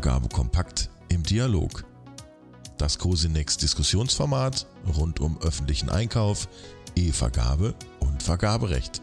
Vergabe 0.00 0.28
kompakt 0.28 0.90
im 1.08 1.24
Dialog. 1.24 1.84
Das 2.76 3.00
Cosinex 3.00 3.56
Diskussionsformat 3.56 4.68
rund 4.96 5.18
um 5.18 5.42
öffentlichen 5.42 5.90
Einkauf, 5.90 6.48
E-Vergabe 6.94 7.74
und 7.98 8.22
Vergaberecht. 8.22 9.02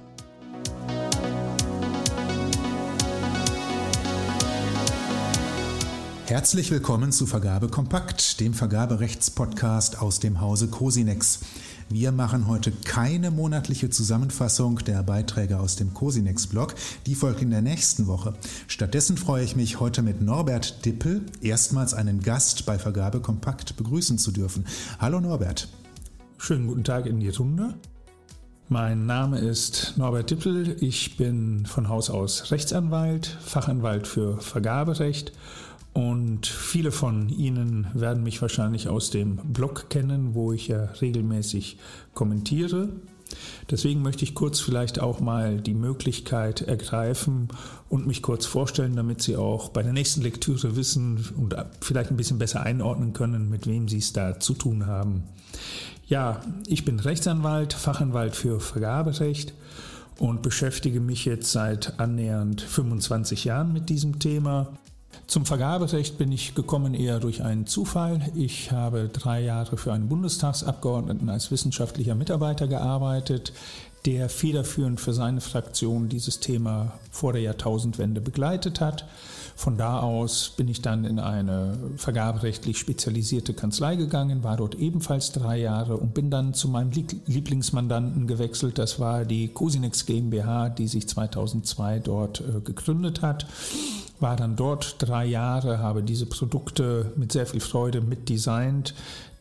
Herzlich 6.28 6.72
willkommen 6.72 7.12
zu 7.12 7.28
Vergabe 7.28 7.68
Kompakt, 7.68 8.40
dem 8.40 8.56
Vergaberechtspodcast 8.56 10.02
aus 10.02 10.20
dem 10.20 10.42
Hause 10.42 10.70
Cosinex. 10.70 11.42
Wir 11.88 12.12
machen 12.12 12.48
heute 12.48 12.72
keine 12.72 13.30
monatliche 13.30 13.92
Zusammenfassung 13.92 14.80
der 14.80 15.04
Beiträge 15.04 15.60
aus 15.60 15.76
dem 15.76 15.94
Cosinex-Blog. 15.94 16.74
Die 17.06 17.14
folgt 17.14 17.44
in 17.44 17.52
der 17.52 17.62
nächsten 17.62 18.08
Woche. 18.08 18.34
Stattdessen 18.68 19.18
freue 19.18 19.44
ich 19.44 19.56
mich, 19.56 19.80
heute 19.80 20.02
mit 20.02 20.24
Norbert 20.24 20.84
Dippel 20.84 21.22
erstmals 21.42 21.94
einen 21.94 22.24
Gast 22.24 22.66
bei 22.66 22.80
Vergabe 22.80 23.20
Kompakt 23.20 23.78
begrüßen 23.78 24.18
zu 24.18 24.32
dürfen. 24.32 24.66
Hallo 24.98 25.22
Norbert. 25.22 25.70
Schönen 26.40 26.66
guten 26.66 26.84
Tag 26.84 27.06
in 27.06 27.20
die 27.20 27.30
Runde. 27.30 27.76
Mein 28.68 29.06
Name 29.06 29.38
ist 29.38 29.94
Norbert 29.96 30.32
Dippel. 30.32 30.76
Ich 30.80 31.18
bin 31.18 31.68
von 31.68 31.88
Haus 31.88 32.10
aus 32.10 32.50
Rechtsanwalt, 32.50 33.28
Fachanwalt 33.28 34.08
für 34.08 34.42
Vergaberecht 34.42 35.34
und 35.96 36.46
viele 36.46 36.92
von 36.92 37.30
Ihnen 37.30 37.88
werden 37.94 38.22
mich 38.22 38.42
wahrscheinlich 38.42 38.90
aus 38.90 39.12
dem 39.12 39.38
Blog 39.38 39.90
kennen, 39.90 40.36
wo 40.36 40.52
ich 40.52 40.68
ja 40.68 40.90
regelmäßig 41.00 41.78
kommentiere. 42.14 42.90
Deswegen 43.72 44.02
möchte 44.02 44.26
ich 44.26 44.36
kurz 44.36 44.60
vielleicht 44.60 45.00
auch 45.00 45.22
mal 45.22 45.62
die 45.62 45.74
Möglichkeit 45.74 46.60
ergreifen 46.60 47.48
und 47.88 48.08
mich 48.08 48.22
kurz 48.22 48.46
vorstellen, 48.46 48.98
damit 48.98 49.22
Sie 49.22 49.38
auch 49.38 49.70
bei 49.70 49.84
der 49.84 49.94
nächsten 49.94 50.22
Lektüre 50.22 50.76
wissen 50.76 51.30
und 51.38 51.56
vielleicht 51.80 52.12
ein 52.12 52.18
bisschen 52.18 52.40
besser 52.40 52.64
einordnen 52.64 53.14
können, 53.14 53.50
mit 53.50 53.66
wem 53.66 53.88
Sie 53.88 54.00
es 54.00 54.12
da 54.12 54.38
zu 54.38 54.54
tun 54.54 54.88
haben. 54.88 55.24
Ja, 56.08 56.42
ich 56.68 56.84
bin 56.84 57.00
Rechtsanwalt, 57.00 57.72
Fachanwalt 57.72 58.36
für 58.36 58.60
Vergaberecht 58.60 59.54
und 60.20 60.42
beschäftige 60.42 61.00
mich 61.00 61.24
jetzt 61.24 61.54
seit 61.54 62.02
annähernd 62.02 62.60
25 62.60 63.46
Jahren 63.46 63.72
mit 63.72 63.88
diesem 63.88 64.20
Thema. 64.20 64.74
Zum 65.28 65.46
Vergaberecht 65.46 66.20
bin 66.20 66.32
ich 66.32 66.54
gekommen 66.54 66.94
eher 66.94 67.20
durch 67.20 67.44
einen 67.44 67.66
Zufall. 67.66 68.22
Ich 68.36 68.72
habe 68.72 69.10
drei 69.12 69.42
Jahre 69.42 69.76
für 69.76 69.92
einen 69.92 70.08
Bundestagsabgeordneten 70.08 71.30
als 71.30 71.50
wissenschaftlicher 71.50 72.14
Mitarbeiter 72.14 72.68
gearbeitet, 72.68 73.52
der 74.06 74.30
federführend 74.30 75.02
für 75.02 75.14
seine 75.14 75.42
Fraktion 75.42 76.10
dieses 76.10 76.42
Thema 76.42 76.94
vor 77.10 77.34
der 77.34 77.42
Jahrtausendwende 77.42 78.22
begleitet 78.22 78.80
hat. 78.80 79.08
Von 79.56 79.78
da 79.78 80.00
aus 80.02 80.52
bin 80.56 80.68
ich 80.68 80.82
dann 80.82 81.06
in 81.06 81.18
eine 81.18 81.78
vergaberechtlich 81.96 82.78
spezialisierte 82.78 83.54
Kanzlei 83.54 83.96
gegangen, 83.96 84.44
war 84.44 84.58
dort 84.58 84.76
ebenfalls 84.76 85.32
drei 85.32 85.58
Jahre 85.58 85.98
und 85.98 86.14
bin 86.14 86.30
dann 86.30 86.54
zu 86.54 86.68
meinem 86.68 86.92
Lieblingsmandanten 87.26 88.28
gewechselt. 88.28 88.78
Das 88.78 89.00
war 89.00 89.26
die 89.26 89.48
Cosinex 89.48 90.06
GmbH, 90.06 90.70
die 90.70 90.88
sich 90.88 91.08
2002 91.08 92.00
dort 92.00 92.42
äh, 92.42 92.60
gegründet 92.60 93.24
hat 93.24 93.48
war 94.20 94.36
dann 94.36 94.56
dort 94.56 94.96
drei 95.00 95.26
Jahre, 95.26 95.80
habe 95.80 96.04
diese 96.04 96.26
Produkte 96.26 97.12
mit 97.16 97.32
sehr 97.32 97.46
viel 97.46 97.60
Freude 97.60 98.02
mitdesignt, 98.02 98.94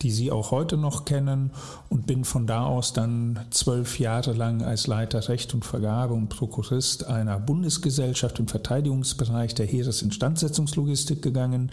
die 0.03 0.11
Sie 0.11 0.30
auch 0.30 0.50
heute 0.50 0.77
noch 0.77 1.05
kennen 1.05 1.50
und 1.89 2.06
bin 2.06 2.25
von 2.25 2.47
da 2.47 2.64
aus 2.64 2.92
dann 2.92 3.41
zwölf 3.50 3.98
Jahre 3.98 4.33
lang 4.33 4.62
als 4.62 4.86
Leiter 4.86 5.28
Recht 5.28 5.55
und 5.55 5.64
Vergabe 5.64 6.14
und 6.14 6.28
Prokurist 6.28 7.06
einer 7.06 7.39
Bundesgesellschaft 7.39 8.39
im 8.39 8.48
Verteidigungsbereich 8.48 9.55
der 9.55 9.67
Heeresinstandsetzungslogistik 9.67 11.22
gegangen, 11.22 11.70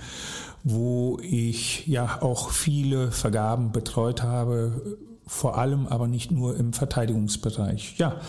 wo 0.64 1.20
ich 1.22 1.88
ja 1.88 2.22
auch 2.22 2.52
viele 2.52 3.12
Vergaben 3.12 3.72
betreut 3.72 4.24
habe, 4.24 4.98
vor 5.26 5.58
allem 5.58 5.88
aber 5.88 6.08
nicht 6.08 6.32
nur 6.32 6.56
im 6.56 6.74
Verteidigungsbereich. 6.74 7.96
Ja, 7.98 8.22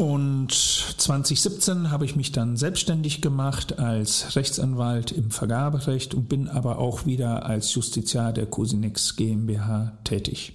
und 0.00 0.50
2017 0.52 1.90
habe 1.90 2.06
ich 2.06 2.16
mich 2.16 2.32
dann 2.32 2.56
selbstständig 2.56 3.20
gemacht 3.20 3.78
als 3.78 4.34
Rechtsanwalt 4.34 5.12
im 5.12 5.30
Vergaberecht 5.30 6.14
und 6.14 6.26
bin 6.26 6.48
aber 6.48 6.78
auch 6.78 7.04
wieder 7.04 7.44
als 7.44 7.74
Justiziar 7.74 8.32
der 8.32 8.46
Cosinex 8.46 9.16
GmbH 9.16 9.98
tätig. 10.04 10.54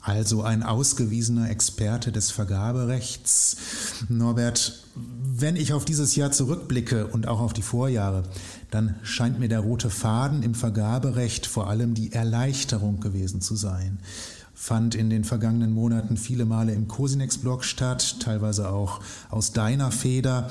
Also 0.00 0.42
ein 0.44 0.62
ausgewiesener 0.62 1.50
Experte 1.50 2.10
des 2.10 2.30
Vergaberechts. 2.30 3.58
Norbert, 4.08 4.82
wenn 4.94 5.56
ich 5.56 5.74
auf 5.74 5.84
dieses 5.84 6.16
Jahr 6.16 6.32
zurückblicke 6.32 7.06
und 7.06 7.28
auch 7.28 7.40
auf 7.40 7.52
die 7.52 7.60
Vorjahre, 7.60 8.22
dann 8.70 8.94
scheint 9.02 9.38
mir 9.38 9.48
der 9.50 9.60
rote 9.60 9.90
Faden 9.90 10.42
im 10.42 10.54
Vergaberecht 10.54 11.44
vor 11.44 11.68
allem 11.68 11.92
die 11.92 12.12
Erleichterung 12.12 13.00
gewesen 13.00 13.42
zu 13.42 13.56
sein 13.56 13.98
fand 14.60 14.94
in 14.94 15.08
den 15.08 15.24
vergangenen 15.24 15.72
Monaten 15.72 16.18
viele 16.18 16.44
Male 16.44 16.74
im 16.74 16.86
Cosinex-Blog 16.86 17.64
statt, 17.64 18.16
teilweise 18.20 18.68
auch 18.68 19.00
aus 19.30 19.52
deiner 19.52 19.90
Feder 19.90 20.50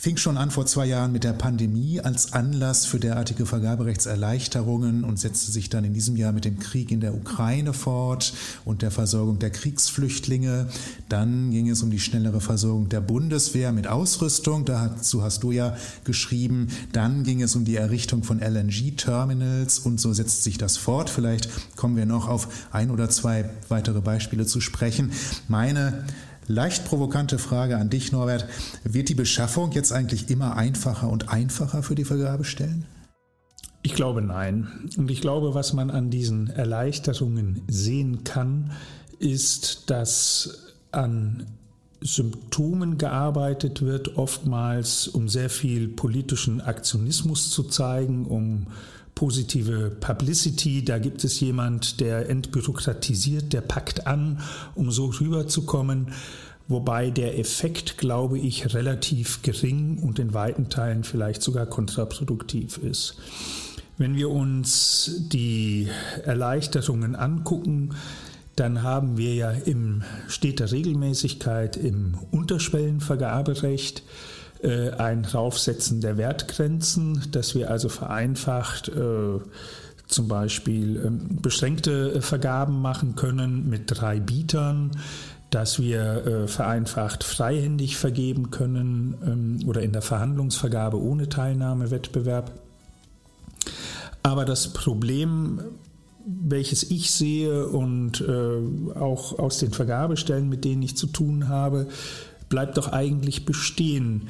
fing 0.00 0.16
schon 0.16 0.36
an 0.36 0.52
vor 0.52 0.64
zwei 0.64 0.86
Jahren 0.86 1.10
mit 1.10 1.24
der 1.24 1.32
Pandemie 1.32 2.00
als 2.00 2.32
Anlass 2.32 2.86
für 2.86 3.00
derartige 3.00 3.46
Vergaberechtserleichterungen 3.46 5.02
und 5.02 5.18
setzte 5.18 5.50
sich 5.50 5.70
dann 5.70 5.82
in 5.82 5.92
diesem 5.92 6.14
Jahr 6.14 6.30
mit 6.30 6.44
dem 6.44 6.60
Krieg 6.60 6.92
in 6.92 7.00
der 7.00 7.14
Ukraine 7.14 7.72
fort 7.72 8.32
und 8.64 8.82
der 8.82 8.92
Versorgung 8.92 9.40
der 9.40 9.50
Kriegsflüchtlinge. 9.50 10.68
Dann 11.08 11.50
ging 11.50 11.68
es 11.68 11.82
um 11.82 11.90
die 11.90 11.98
schnellere 11.98 12.40
Versorgung 12.40 12.88
der 12.88 13.00
Bundeswehr 13.00 13.72
mit 13.72 13.88
Ausrüstung. 13.88 14.64
Dazu 14.64 15.24
hast 15.24 15.42
du 15.42 15.50
ja 15.50 15.76
geschrieben. 16.04 16.68
Dann 16.92 17.24
ging 17.24 17.42
es 17.42 17.56
um 17.56 17.64
die 17.64 17.74
Errichtung 17.74 18.22
von 18.22 18.38
LNG-Terminals 18.38 19.80
und 19.80 20.00
so 20.00 20.12
setzt 20.12 20.44
sich 20.44 20.58
das 20.58 20.76
fort. 20.76 21.10
Vielleicht 21.10 21.50
kommen 21.74 21.96
wir 21.96 22.06
noch 22.06 22.28
auf 22.28 22.68
ein 22.70 22.92
oder 22.92 23.10
zwei 23.10 23.50
weitere 23.68 24.00
Beispiele 24.00 24.46
zu 24.46 24.60
sprechen. 24.60 25.10
Meine 25.48 26.04
Leicht 26.48 26.86
provokante 26.86 27.38
Frage 27.38 27.76
an 27.76 27.90
dich, 27.90 28.10
Norbert. 28.10 28.46
Wird 28.82 29.10
die 29.10 29.14
Beschaffung 29.14 29.70
jetzt 29.72 29.92
eigentlich 29.92 30.30
immer 30.30 30.56
einfacher 30.56 31.10
und 31.10 31.28
einfacher 31.28 31.82
für 31.82 31.94
die 31.94 32.06
Vergabestellen? 32.06 32.86
Ich 33.82 33.94
glaube 33.94 34.22
nein. 34.22 34.88
Und 34.96 35.10
ich 35.10 35.20
glaube, 35.20 35.54
was 35.54 35.74
man 35.74 35.90
an 35.90 36.08
diesen 36.08 36.48
Erleichterungen 36.48 37.60
sehen 37.68 38.24
kann, 38.24 38.72
ist, 39.18 39.90
dass 39.90 40.74
an 40.90 41.46
Symptomen 42.00 42.96
gearbeitet 42.96 43.82
wird, 43.82 44.16
oftmals 44.16 45.06
um 45.06 45.28
sehr 45.28 45.50
viel 45.50 45.86
politischen 45.88 46.62
Aktionismus 46.62 47.50
zu 47.50 47.64
zeigen, 47.64 48.24
um 48.24 48.68
positive 49.18 49.90
Publicity. 49.98 50.84
Da 50.84 50.98
gibt 50.98 51.24
es 51.24 51.40
jemand, 51.40 51.98
der 51.98 52.30
entbürokratisiert, 52.30 53.52
der 53.52 53.62
packt 53.62 54.06
an, 54.06 54.40
um 54.76 54.92
so 54.92 55.06
rüberzukommen. 55.06 56.12
Wobei 56.68 57.10
der 57.10 57.36
Effekt, 57.36 57.98
glaube 57.98 58.38
ich, 58.38 58.72
relativ 58.74 59.42
gering 59.42 59.98
und 59.98 60.20
in 60.20 60.34
weiten 60.34 60.68
Teilen 60.68 61.02
vielleicht 61.02 61.42
sogar 61.42 61.66
kontraproduktiv 61.66 62.78
ist. 62.78 63.16
Wenn 63.96 64.14
wir 64.14 64.30
uns 64.30 65.10
die 65.32 65.88
Erleichterungen 66.24 67.16
angucken, 67.16 67.96
dann 68.54 68.84
haben 68.84 69.16
wir 69.16 69.34
ja 69.34 69.50
im 69.50 70.04
steter 70.28 70.70
Regelmäßigkeit 70.70 71.76
im 71.76 72.16
Unterschwellenvergaberecht 72.30 73.98
äh, 73.98 74.37
ein 74.64 75.24
Raufsetzen 75.24 76.00
der 76.00 76.16
Wertgrenzen, 76.16 77.22
dass 77.30 77.54
wir 77.54 77.70
also 77.70 77.88
vereinfacht 77.88 78.88
äh, 78.88 79.38
zum 80.08 80.26
Beispiel 80.26 81.02
ähm, 81.04 81.38
beschränkte 81.40 82.14
äh, 82.14 82.20
Vergaben 82.20 82.80
machen 82.80 83.14
können 83.14 83.68
mit 83.68 83.82
drei 83.86 84.18
Bietern, 84.18 84.90
dass 85.50 85.78
wir 85.78 86.26
äh, 86.26 86.48
vereinfacht 86.48 87.24
freihändig 87.24 87.96
vergeben 87.96 88.50
können 88.50 89.14
ähm, 89.24 89.68
oder 89.68 89.82
in 89.82 89.92
der 89.92 90.02
Verhandlungsvergabe 90.02 91.00
ohne 91.00 91.28
Teilnahmewettbewerb. 91.28 92.52
Aber 94.22 94.44
das 94.44 94.72
Problem, 94.72 95.60
welches 96.26 96.90
ich 96.90 97.10
sehe 97.10 97.66
und 97.66 98.20
äh, 98.20 98.98
auch 98.98 99.38
aus 99.38 99.58
den 99.58 99.72
Vergabestellen, 99.72 100.48
mit 100.48 100.64
denen 100.64 100.82
ich 100.82 100.96
zu 100.96 101.06
tun 101.06 101.48
habe, 101.48 101.86
bleibt 102.48 102.76
doch 102.76 102.92
eigentlich 102.92 103.44
bestehen. 103.44 104.28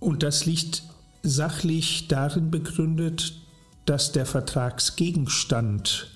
Und 0.00 0.22
das 0.22 0.46
liegt 0.46 0.82
sachlich 1.22 2.08
darin 2.08 2.50
begründet, 2.50 3.34
dass 3.84 4.12
der 4.12 4.26
Vertragsgegenstand 4.26 6.08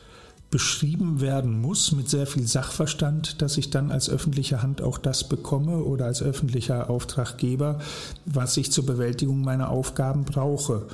beschrieben 0.50 1.20
werden 1.20 1.60
muss 1.60 1.90
mit 1.90 2.08
sehr 2.08 2.28
viel 2.28 2.46
Sachverstand, 2.46 3.42
dass 3.42 3.58
ich 3.58 3.70
dann 3.70 3.90
als 3.90 4.08
öffentliche 4.08 4.62
Hand 4.62 4.82
auch 4.82 4.98
das 4.98 5.28
bekomme 5.28 5.78
oder 5.82 6.04
als 6.06 6.22
öffentlicher 6.22 6.88
Auftraggeber, 6.88 7.80
was 8.24 8.56
ich 8.56 8.70
zur 8.70 8.86
Bewältigung 8.86 9.40
meiner 9.40 9.70
Aufgaben 9.70 10.24
brauche. 10.24 10.86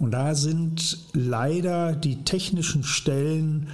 Und 0.00 0.10
da 0.10 0.34
sind 0.34 0.98
leider 1.12 1.92
die 1.94 2.24
technischen 2.24 2.82
Stellen 2.82 3.68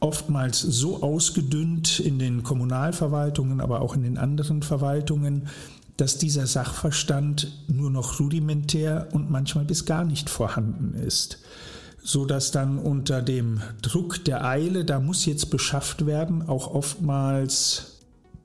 oftmals 0.00 0.60
so 0.60 1.02
ausgedünnt 1.02 2.00
in 2.00 2.18
den 2.18 2.42
Kommunalverwaltungen, 2.42 3.60
aber 3.60 3.80
auch 3.80 3.94
in 3.94 4.02
den 4.02 4.18
anderen 4.18 4.62
Verwaltungen, 4.62 5.46
dass 6.02 6.18
dieser 6.18 6.48
Sachverstand 6.48 7.52
nur 7.68 7.88
noch 7.88 8.18
rudimentär 8.18 9.06
und 9.12 9.30
manchmal 9.30 9.64
bis 9.64 9.86
gar 9.86 10.04
nicht 10.04 10.28
vorhanden 10.28 10.94
ist 10.94 11.38
so 12.02 12.24
dass 12.24 12.50
dann 12.50 12.80
unter 12.80 13.22
dem 13.22 13.60
Druck 13.80 14.24
der 14.24 14.44
Eile, 14.44 14.84
da 14.84 14.98
muss 14.98 15.24
jetzt 15.24 15.50
beschafft 15.50 16.04
werden, 16.04 16.48
auch 16.48 16.74
oftmals 16.74 18.00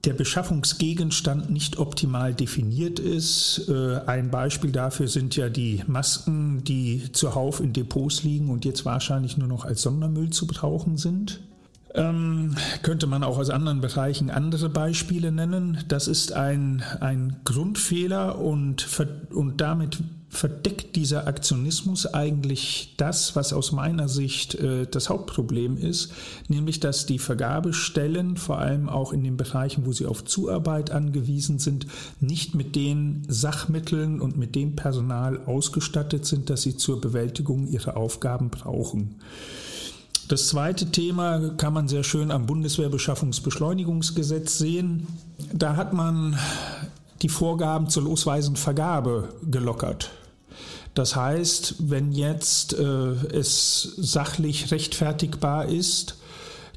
der 0.06 0.14
Beschaffungsgegenstand 0.14 1.50
nicht 1.50 1.80
optimal 1.80 2.36
definiert 2.36 3.00
ist. 3.00 3.68
Äh, 3.68 4.02
ein 4.06 4.30
Beispiel 4.30 4.72
dafür 4.72 5.08
sind 5.08 5.36
ja 5.36 5.50
die 5.50 5.84
Masken, 5.88 6.64
die 6.64 7.12
zuhauf 7.14 7.60
in 7.60 7.74
Depots 7.74 8.22
liegen 8.22 8.52
und 8.52 8.64
jetzt 8.64 8.86
wahrscheinlich 8.86 9.38
nur 9.38 9.48
noch 9.48 9.66
als 9.66 9.82
Sondermüll 9.82 10.30
zu 10.30 10.46
brauchen 10.46 10.98
sind. 10.98 11.42
Ähm, 11.94 12.56
könnte 12.84 13.08
man 13.08 13.24
auch 13.24 13.38
aus 13.38 13.50
anderen 13.50 13.82
Bereichen 13.82 14.30
andere 14.30 14.70
Beispiele 14.70 15.32
nennen. 15.32 15.84
Das 15.88 16.08
ist 16.08 16.34
ein, 16.34 16.84
ein 17.00 17.38
Grundfehler 17.44 18.38
und, 18.40 18.88
und 19.32 19.62
damit 19.62 20.00
verdeckt 20.30 20.96
dieser 20.96 21.26
Aktionismus 21.26 22.06
eigentlich 22.14 22.94
das, 22.98 23.36
was 23.36 23.54
aus 23.54 23.72
meiner 23.72 24.10
Sicht 24.10 24.56
äh, 24.56 24.86
das 24.86 25.10
Hauptproblem 25.10 25.78
ist, 25.78 26.14
nämlich 26.50 26.80
dass 26.80 27.06
die 27.06 27.18
Vergabestellen, 27.18 28.36
vor 28.36 28.60
allem 28.60 28.90
auch 28.90 29.14
in 29.14 29.24
den 29.24 29.38
Bereichen, 29.38 29.86
wo 29.86 29.94
sie 29.94 30.06
auf 30.06 30.26
Zuarbeit 30.26 30.92
angewiesen 30.92 31.60
sind, 31.60 31.88
nicht 32.20 32.56
mit 32.56 32.76
den 32.76 33.24
Sachmitteln 33.28 34.20
und 34.20 34.38
mit 34.38 34.56
dem 34.56 34.76
Personal 34.76 35.40
ausgestattet 35.46 36.26
sind, 36.26 36.50
das 36.50 36.62
sie 36.62 36.76
zur 36.76 37.00
Bewältigung 37.00 37.68
ihrer 37.68 37.96
Aufgaben 37.96 38.50
brauchen. 38.50 39.16
Das 40.28 40.50
zweite 40.50 40.92
Thema 40.92 41.52
kann 41.56 41.74
man 41.74 41.88
sehr 41.88 42.04
schön 42.04 42.32
am 42.32 42.48
Bundeswehrbeschaffungsbeschleunigungsgesetz 42.48 44.58
sehen. 44.58 45.08
Da 45.54 45.78
hat 45.78 45.94
man 45.94 46.38
die 47.22 47.30
Vorgaben 47.30 47.90
zur 47.90 48.04
losweisenden 48.04 48.62
Vergabe 48.62 49.30
gelockert. 49.50 50.12
Das 50.94 51.16
heißt, 51.16 51.76
wenn 51.80 52.12
jetzt 52.12 52.74
äh, 52.74 52.84
es 52.84 53.94
sachlich 53.98 54.72
rechtfertigbar 54.72 55.68
ist, 55.68 56.18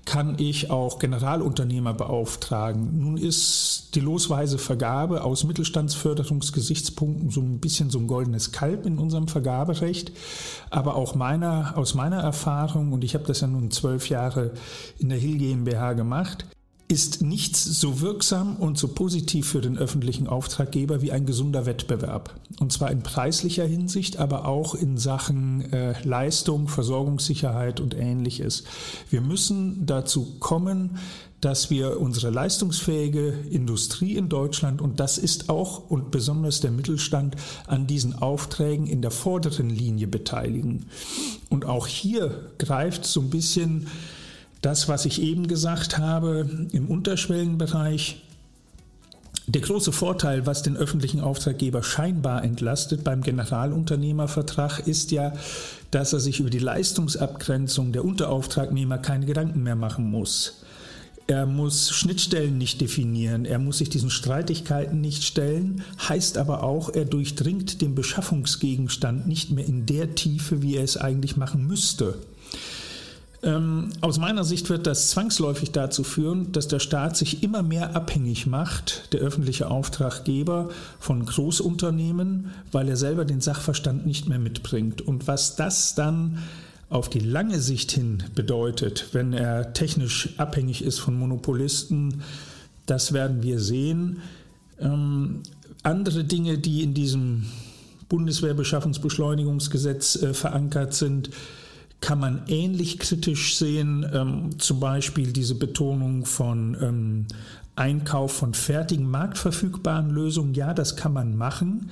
kann 0.05 0.37
ich 0.39 0.71
auch 0.71 0.99
Generalunternehmer 0.99 1.95
beauftragen. 1.95 3.01
Nun 3.01 3.17
ist 3.17 3.95
die 3.95 4.01
losweise 4.01 4.59
Vergabe 4.59 5.25
aus 5.25 5.45
Mittelstandsförderungsgesichtspunkten 5.45 7.31
so 7.31 7.41
ein 7.41 7.61
bisschen 7.61 7.91
so 7.91 7.99
ein 7.99 8.07
goldenes 8.07 8.53
Kalb 8.53 8.87
in 8.87 8.99
unserem 8.99 9.29
Vergaberecht. 9.29 10.13
Aber 10.71 10.97
auch 10.97 11.15
meiner, 11.15 11.77
aus 11.77 11.95
meiner 11.95 12.21
Erfahrung, 12.21 12.93
und 12.93 13.05
ich 13.05 13.15
habe 13.15 13.25
das 13.25 13.41
ja 13.41 13.47
nun 13.47 13.71
zwölf 13.71 14.09
Jahre 14.09 14.53
in 14.99 15.09
der 15.09 15.19
Hill 15.19 15.39
GmbH 15.39 15.93
gemacht, 15.93 16.47
ist 16.91 17.23
nichts 17.23 17.65
so 17.65 18.01
wirksam 18.01 18.57
und 18.57 18.77
so 18.77 18.89
positiv 18.89 19.49
für 19.49 19.61
den 19.61 19.79
öffentlichen 19.79 20.27
Auftraggeber 20.27 21.03
wie 21.03 21.13
ein 21.13 21.25
gesunder 21.25 21.65
Wettbewerb. 21.65 22.35
Und 22.59 22.73
zwar 22.73 22.91
in 22.91 23.03
preislicher 23.03 23.65
Hinsicht, 23.65 24.19
aber 24.19 24.45
auch 24.47 24.75
in 24.75 24.99
Sachen 24.99 25.73
äh, 25.73 25.95
Leistung, 26.03 26.67
Versorgungssicherheit 26.67 27.79
und 27.79 27.95
ähnliches. 27.95 28.65
Wir 29.09 29.21
müssen 29.21 29.87
dazu 29.87 30.35
kommen, 30.41 30.99
dass 31.41 31.71
wir 31.71 32.01
unsere 32.01 32.31
leistungsfähige 32.31 33.35
Industrie 33.51 34.17
in 34.17 34.29
Deutschland, 34.29 34.83
und 34.83 34.99
das 34.99 35.17
ist 35.17 35.49
auch 35.49 35.89
und 35.91 36.11
besonders 36.11 36.61
der 36.61 36.73
Mittelstand, 36.73 37.37
an 37.69 37.87
diesen 37.87 38.15
Aufträgen 38.15 38.89
in 38.89 39.01
der 39.01 39.13
vorderen 39.13 39.71
Linie 39.71 40.09
beteiligen. 40.09 40.87
Und 41.49 41.67
auch 41.67 41.87
hier 41.87 42.51
greift 42.59 43.07
so 43.07 43.21
ein 43.21 43.31
bisschen 43.31 43.87
das, 44.61 44.89
was 44.89 45.07
ich 45.07 45.23
eben 45.23 45.49
gesagt 45.49 45.99
habe, 45.99 46.49
im 46.73 46.89
Unterschwellenbereich. 46.89 48.23
Der 49.47 49.63
große 49.63 49.91
Vorteil, 49.91 50.47
was 50.47 50.63
den 50.63 50.77
öffentlichen 50.77 51.21
Auftraggeber 51.21 51.83
scheinbar 51.83 52.45
entlastet 52.45 53.03
beim 53.03 53.23
Generalunternehmervertrag, 53.23 54.87
ist 54.87 55.11
ja, 55.11 55.33
dass 55.91 56.13
er 56.13 56.21
sich 56.21 56.41
über 56.41 56.51
die 56.51 56.59
Leistungsabgrenzung 56.59 57.93
der 57.93 58.05
Unterauftragnehmer 58.05 58.99
keine 58.99 59.27
Gedanken 59.27 59.63
mehr 59.63 59.77
machen 59.77 60.09
muss. 60.09 60.63
Er 61.27 61.47
muss 61.47 61.91
Schnittstellen 61.91 62.59
nicht 62.59 62.81
definieren, 62.81 63.45
er 63.45 63.61
muss 63.61 63.79
sich 63.79 63.89
diesen 63.89 64.11
Streitigkeiten 64.11 65.01
nicht 65.01 65.23
stellen, 65.23 65.83
heißt 66.09 66.39
aber 66.39 66.65
auch, 66.65 66.93
er 66.93 67.05
durchdringt 67.05 67.81
den 67.81 67.95
Beschaffungsgegenstand 67.95 69.29
nicht 69.29 69.53
mehr 69.53 69.65
in 69.65 69.87
der 69.87 70.17
Tiefe, 70.17 70.61
wie 70.61 70.77
er 70.77 70.83
es 70.83 70.97
eigentlich 70.97 71.37
machen 71.37 71.67
müsste. 71.67 72.19
Ähm, 73.43 73.89
aus 74.03 74.19
meiner 74.19 74.45
Sicht 74.45 74.69
wird 74.69 74.87
das 74.87 75.11
zwangsläufig 75.11 75.73
dazu 75.73 76.05
führen, 76.05 76.53
dass 76.53 76.69
der 76.69 76.79
Staat 76.79 77.17
sich 77.17 77.43
immer 77.43 77.63
mehr 77.63 77.97
abhängig 77.97 78.47
macht, 78.47 79.13
der 79.15 79.21
öffentliche 79.21 79.71
Auftraggeber, 79.71 80.69
von 80.99 81.25
Großunternehmen, 81.25 82.51
weil 82.71 82.89
er 82.89 82.97
selber 82.97 83.25
den 83.25 83.41
Sachverstand 83.41 84.05
nicht 84.05 84.29
mehr 84.29 84.39
mitbringt. 84.39 85.01
Und 85.01 85.27
was 85.27 85.57
das 85.57 85.95
dann 85.95 86.39
auf 86.91 87.09
die 87.09 87.21
lange 87.21 87.61
Sicht 87.61 87.93
hin 87.93 88.23
bedeutet, 88.35 89.09
wenn 89.13 89.33
er 89.33 89.73
technisch 89.73 90.35
abhängig 90.37 90.85
ist 90.85 90.99
von 90.99 91.19
Monopolisten, 91.19 92.23
das 92.85 93.15
werden 93.15 93.43
wir 93.43 93.59
sehen. 93.59 94.19
Ähm, 94.81 95.43
andere 95.83 96.25
Dinge, 96.25 96.59
die 96.59 96.83
in 96.83 96.93
diesem 96.93 97.47
Bundeswehrbeschaffungsbeschleunigungsgesetz 98.11 100.17
äh, 100.17 100.35
verankert 100.35 100.93
sind, 100.93 101.31
kann 102.01 102.19
man 102.19 102.43
ähnlich 102.49 102.99
kritisch 102.99 103.57
sehen, 103.57 104.09
ähm, 104.13 104.59
zum 104.59 104.81
Beispiel 104.81 105.33
diese 105.33 105.55
Betonung 105.55 106.25
von 106.25 106.77
ähm, 106.81 107.27
Einkauf 107.77 108.33
von 108.33 108.55
fertigen 108.55 109.11
marktverfügbaren 109.11 110.11
Lösungen. 110.11 110.55
Ja, 110.55 110.75
das 110.75 110.97
kann 110.97 111.13
man 111.13 111.37
machen. 111.37 111.91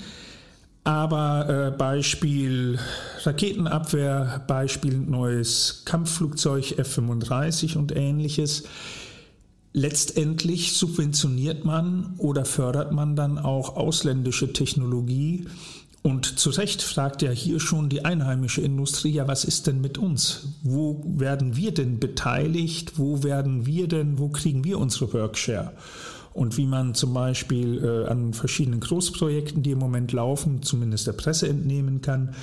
Aber 0.85 1.49
äh, 1.49 1.77
Beispiel 1.77 2.79
Raketenabwehr, 3.23 4.45
Beispiel 4.47 4.97
neues 4.97 5.83
Kampfflugzeug 5.85 6.79
F-35 6.79 7.77
und 7.77 7.95
ähnliches. 7.95 8.65
Letztendlich 9.75 10.73
subventioniert 10.73 11.65
man 11.65 12.15
oder 12.17 12.47
fördert 12.47 12.93
man 12.93 13.17
dann 13.17 13.39
auch 13.39 13.77
ausländische 13.77 14.53
Technologie, 14.53 15.47
und 16.03 16.39
zu 16.39 16.51
Recht 16.51 16.83
fragt 16.83 17.23
ja 17.23 17.31
hier 17.31 17.61
schon 17.61 17.89
die 17.89 18.05
einheimische 18.05 18.61
Industrie, 18.61 19.11
ja, 19.11 19.27
was 19.27 19.45
ist 19.45 19.67
denn 19.67 19.81
mit 19.81 19.99
uns? 19.99 20.49
Wo 20.63 21.03
werden 21.07 21.57
wir 21.57 21.75
denn 21.75 21.99
beteiligt? 21.99 22.99
Wo 22.99 23.23
werden 23.23 23.67
wir 23.67 23.89
denn, 23.89 24.19
wo 24.19 24.29
kriegen 24.29 24.65
wir 24.65 24.79
unsere 24.79 25.13
Workshare? 25.13 25.73
Und 26.33 26.57
wie 26.57 26.67
man 26.67 26.95
zum 26.95 27.15
Beispiel 27.15 27.85
äh, 27.85 28.09
an 28.09 28.33
verschiedenen 28.33 28.81
Großprojekten, 28.81 29.63
die 29.63 29.73
im 29.73 29.79
Moment 29.79 30.13
laufen, 30.13 30.63
zumindest 30.63 31.09
der 31.09 31.13
Presse 31.15 31.49
entnehmen 31.49 32.01
kann, 32.01 32.35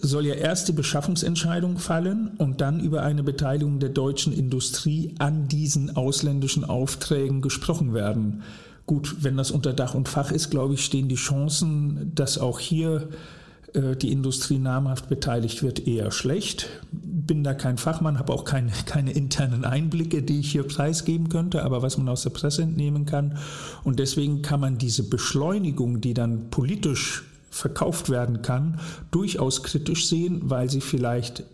soll 0.00 0.26
ja 0.26 0.34
erst 0.34 0.68
die 0.68 0.72
Beschaffungsentscheidung 0.72 1.78
fallen 1.78 2.32
und 2.38 2.60
dann 2.60 2.80
über 2.80 3.02
eine 3.02 3.22
Beteiligung 3.22 3.80
der 3.80 3.90
deutschen 3.90 4.32
Industrie 4.32 5.14
an 5.18 5.48
diesen 5.48 5.96
ausländischen 5.96 6.64
Aufträgen 6.64 7.42
gesprochen 7.42 7.94
werden. 7.94 8.42
Gut, 8.86 9.16
wenn 9.20 9.36
das 9.36 9.50
unter 9.50 9.72
Dach 9.72 9.94
und 9.94 10.08
Fach 10.08 10.30
ist, 10.30 10.50
glaube 10.50 10.74
ich, 10.74 10.84
stehen 10.84 11.08
die 11.08 11.14
Chancen, 11.14 12.12
dass 12.14 12.36
auch 12.36 12.58
hier 12.60 13.08
äh, 13.74 13.96
die 13.96 14.12
Industrie 14.12 14.58
namhaft 14.58 15.08
beteiligt 15.08 15.62
wird, 15.62 15.86
eher 15.86 16.10
schlecht. 16.10 16.68
Bin 16.92 17.44
da 17.44 17.54
kein 17.54 17.78
Fachmann, 17.78 18.18
habe 18.18 18.32
auch 18.32 18.44
keine, 18.44 18.72
keine 18.86 19.12
internen 19.12 19.64
Einblicke, 19.64 20.22
die 20.22 20.40
ich 20.40 20.52
hier 20.52 20.64
preisgeben 20.64 21.28
könnte, 21.28 21.62
aber 21.62 21.82
was 21.82 21.98
man 21.98 22.08
aus 22.08 22.22
der 22.22 22.30
Presse 22.30 22.62
entnehmen 22.62 23.06
kann. 23.06 23.38
Und 23.82 23.98
deswegen 23.98 24.42
kann 24.42 24.60
man 24.60 24.78
diese 24.78 25.08
Beschleunigung, 25.08 26.00
die 26.00 26.14
dann 26.14 26.50
politisch 26.50 27.24
verkauft 27.50 28.10
werden 28.10 28.42
kann, 28.42 28.80
durchaus 29.10 29.62
kritisch 29.62 30.08
sehen, 30.08 30.42
weil 30.44 30.68
sie 30.68 30.80
vielleicht 30.80 31.44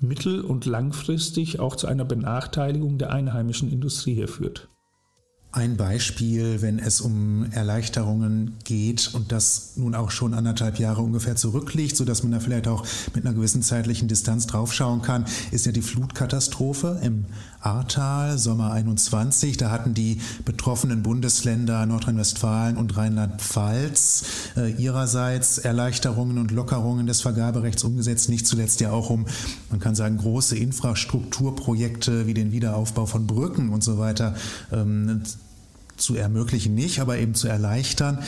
mittel- 0.00 0.40
und 0.40 0.66
langfristig 0.66 1.60
auch 1.60 1.76
zu 1.76 1.86
einer 1.86 2.04
Benachteiligung 2.04 2.98
der 2.98 3.12
einheimischen 3.12 3.70
Industrie 3.70 4.14
hier 4.14 4.28
führt. 4.28 4.68
Ein 5.54 5.76
Beispiel, 5.76 6.62
wenn 6.62 6.78
es 6.78 7.02
um 7.02 7.44
Erleichterungen 7.50 8.56
geht 8.64 9.10
und 9.12 9.32
das 9.32 9.72
nun 9.76 9.94
auch 9.94 10.10
schon 10.10 10.32
anderthalb 10.32 10.78
Jahre 10.78 11.02
ungefähr 11.02 11.36
zurückliegt, 11.36 11.94
sodass 11.94 12.22
man 12.22 12.32
da 12.32 12.40
vielleicht 12.40 12.66
auch 12.68 12.86
mit 13.14 13.26
einer 13.26 13.34
gewissen 13.34 13.60
zeitlichen 13.60 14.08
Distanz 14.08 14.46
draufschauen 14.46 15.02
kann, 15.02 15.26
ist 15.50 15.66
ja 15.66 15.72
die 15.72 15.82
Flutkatastrophe 15.82 16.98
im 17.02 17.26
Ahrtal, 17.62 18.38
Sommer 18.38 18.72
21. 18.72 19.56
Da 19.56 19.70
hatten 19.70 19.94
die 19.94 20.20
betroffenen 20.44 21.02
Bundesländer 21.02 21.86
Nordrhein-Westfalen 21.86 22.76
und 22.76 22.96
Rheinland-Pfalz 22.96 24.24
äh, 24.56 24.72
ihrerseits 24.72 25.58
Erleichterungen 25.58 26.38
und 26.38 26.50
Lockerungen 26.50 27.06
des 27.06 27.20
Vergaberechts 27.20 27.84
umgesetzt, 27.84 28.28
nicht 28.28 28.46
zuletzt 28.46 28.80
ja 28.80 28.90
auch 28.90 29.10
um, 29.10 29.26
man 29.70 29.80
kann 29.80 29.94
sagen, 29.94 30.18
große 30.18 30.56
Infrastrukturprojekte 30.56 32.26
wie 32.26 32.34
den 32.34 32.52
Wiederaufbau 32.52 33.06
von 33.06 33.26
Brücken 33.26 33.70
und 33.70 33.84
so 33.84 33.98
weiter 33.98 34.34
ähm, 34.72 35.22
zu 35.96 36.16
ermöglichen 36.16 36.74
nicht, 36.74 37.00
aber 37.00 37.18
eben 37.18 37.34
zu 37.34 37.48
erleichtern. 37.48 38.18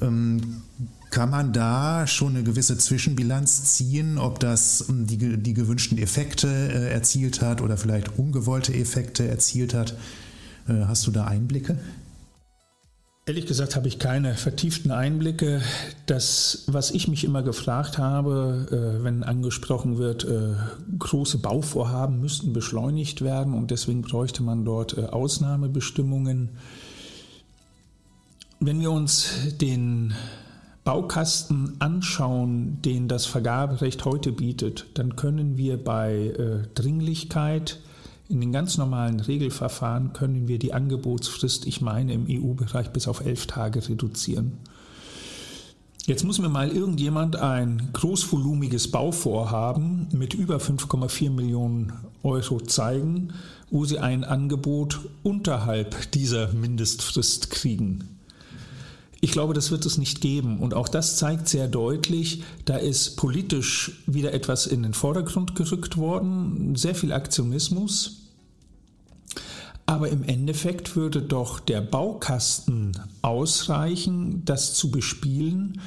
Ähm, 0.00 0.62
kann 1.10 1.30
man 1.30 1.52
da 1.52 2.06
schon 2.06 2.34
eine 2.36 2.44
gewisse 2.44 2.76
Zwischenbilanz 2.76 3.76
ziehen, 3.76 4.18
ob 4.18 4.40
das 4.40 4.88
ähm, 4.88 5.06
die, 5.06 5.38
die 5.38 5.54
gewünschten 5.54 5.98
Effekte 5.98 6.48
äh, 6.48 6.92
erzielt 6.92 7.40
hat 7.40 7.60
oder 7.60 7.76
vielleicht 7.76 8.18
ungewollte 8.18 8.74
Effekte 8.74 9.26
erzielt 9.26 9.74
hat? 9.74 9.96
Äh, 10.68 10.84
hast 10.86 11.06
du 11.06 11.10
da 11.10 11.24
Einblicke? 11.24 11.78
Ehrlich 13.28 13.46
gesagt 13.46 13.76
habe 13.76 13.88
ich 13.88 13.98
keine 13.98 14.34
vertieften 14.34 14.90
Einblicke. 14.90 15.60
Das, 16.06 16.64
was 16.66 16.90
ich 16.90 17.08
mich 17.08 17.24
immer 17.24 17.42
gefragt 17.42 17.98
habe, 17.98 18.66
äh, 18.70 19.04
wenn 19.04 19.22
angesprochen 19.22 19.98
wird, 19.98 20.24
äh, 20.24 20.54
große 20.98 21.36
Bauvorhaben 21.36 22.20
müssten 22.20 22.54
beschleunigt 22.54 23.20
werden 23.20 23.52
und 23.52 23.70
deswegen 23.70 24.00
bräuchte 24.00 24.42
man 24.42 24.64
dort 24.64 24.96
äh, 24.96 25.02
Ausnahmebestimmungen. 25.02 26.50
Wenn 28.60 28.80
wir 28.80 28.90
uns 28.90 29.56
den 29.60 30.14
Baukasten 30.82 31.76
anschauen, 31.78 32.82
den 32.82 33.06
das 33.06 33.24
Vergaberecht 33.24 34.04
heute 34.04 34.32
bietet, 34.32 34.86
dann 34.94 35.14
können 35.14 35.56
wir 35.56 35.82
bei 35.82 36.64
Dringlichkeit, 36.74 37.80
in 38.28 38.40
den 38.40 38.50
ganz 38.52 38.76
normalen 38.76 39.20
Regelverfahren 39.20 40.12
können 40.12 40.48
wir 40.48 40.58
die 40.58 40.74
Angebotsfrist, 40.74 41.66
ich 41.66 41.80
meine, 41.80 42.12
im 42.12 42.26
EU-Bereich 42.28 42.90
bis 42.90 43.06
auf 43.06 43.24
elf 43.24 43.46
Tage 43.46 43.88
reduzieren. 43.88 44.58
Jetzt 46.06 46.24
muss 46.24 46.38
mir 46.38 46.48
mal 46.48 46.70
irgendjemand 46.70 47.36
ein 47.36 47.90
großvolumiges 47.92 48.90
Bauvorhaben 48.90 50.08
mit 50.12 50.34
über 50.34 50.56
5,4 50.56 51.30
Millionen 51.30 51.92
Euro 52.22 52.60
zeigen, 52.60 53.34
wo 53.70 53.84
sie 53.84 53.98
ein 53.98 54.24
Angebot 54.24 55.00
unterhalb 55.22 56.10
dieser 56.12 56.52
Mindestfrist 56.52 57.50
kriegen. 57.50 58.17
Ich 59.20 59.32
glaube, 59.32 59.52
das 59.52 59.70
wird 59.70 59.84
es 59.84 59.98
nicht 59.98 60.20
geben. 60.20 60.58
Und 60.60 60.74
auch 60.74 60.88
das 60.88 61.16
zeigt 61.16 61.48
sehr 61.48 61.66
deutlich, 61.66 62.42
da 62.64 62.76
ist 62.76 63.16
politisch 63.16 64.02
wieder 64.06 64.32
etwas 64.32 64.66
in 64.66 64.82
den 64.82 64.94
Vordergrund 64.94 65.56
gerückt 65.56 65.96
worden, 65.96 66.76
sehr 66.76 66.94
viel 66.94 67.12
Aktionismus. 67.12 68.28
Aber 69.86 70.10
im 70.10 70.22
Endeffekt 70.22 70.96
würde 70.96 71.22
doch 71.22 71.60
der 71.60 71.80
Baukasten 71.80 72.92
ausreichen, 73.22 74.42
das 74.44 74.74
zu 74.74 74.90
bespielen, 74.90 75.80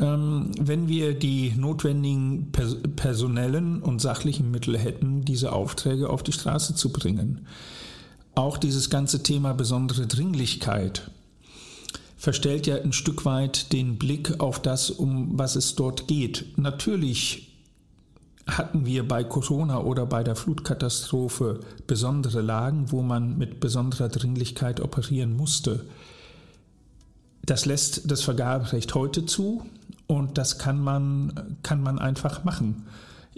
ähm, 0.00 0.50
wenn 0.58 0.88
wir 0.88 1.14
die 1.14 1.52
notwendigen 1.56 2.50
personellen 2.96 3.82
und 3.82 4.00
sachlichen 4.00 4.50
Mittel 4.50 4.78
hätten, 4.78 5.24
diese 5.24 5.52
Aufträge 5.52 6.08
auf 6.08 6.22
die 6.22 6.32
Straße 6.32 6.74
zu 6.74 6.90
bringen. 6.90 7.46
Auch 8.34 8.56
dieses 8.56 8.88
ganze 8.88 9.22
Thema 9.22 9.52
besondere 9.52 10.06
Dringlichkeit 10.06 11.10
verstellt 12.18 12.66
ja 12.66 12.76
ein 12.76 12.92
Stück 12.92 13.24
weit 13.24 13.72
den 13.72 13.96
Blick 13.96 14.40
auf 14.40 14.60
das, 14.60 14.90
um 14.90 15.38
was 15.38 15.56
es 15.56 15.76
dort 15.76 16.08
geht. 16.08 16.58
Natürlich 16.58 17.56
hatten 18.46 18.84
wir 18.86 19.06
bei 19.06 19.22
Corona 19.24 19.78
oder 19.80 20.04
bei 20.04 20.24
der 20.24 20.34
Flutkatastrophe 20.34 21.60
besondere 21.86 22.40
Lagen, 22.40 22.90
wo 22.90 23.02
man 23.02 23.38
mit 23.38 23.60
besonderer 23.60 24.08
Dringlichkeit 24.08 24.80
operieren 24.80 25.36
musste. 25.36 25.84
Das 27.44 27.66
lässt 27.66 28.10
das 28.10 28.22
Vergaberecht 28.22 28.94
heute 28.94 29.24
zu 29.24 29.64
und 30.06 30.38
das 30.38 30.58
kann 30.58 30.80
man, 30.80 31.56
kann 31.62 31.82
man 31.82 31.98
einfach 31.98 32.42
machen. 32.44 32.86